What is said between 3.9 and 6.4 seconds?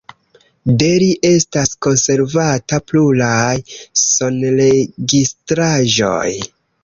sonregistraĵoj.